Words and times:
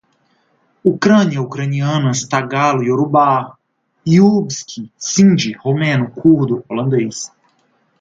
Ucraniana, 0.91 1.41
ucranianas, 1.47 2.19
tagalo, 2.31 2.81
iorubá, 2.89 3.27
usbque, 4.29 4.81
sindi, 5.09 5.49
romeno, 5.63 6.05
curdo, 6.19 6.55
holandês 6.69 7.17